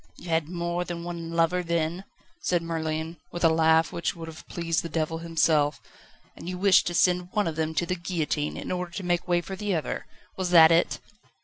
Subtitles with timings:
[0.17, 2.05] "You had more than one lover, then?"
[2.39, 5.79] said Merlin, with a laugh which would have pleased the devil himself.
[6.35, 9.27] "And you wished to send one of them to the guillotine in order to make
[9.27, 10.07] way for the other?
[10.37, 10.99] Was that it?"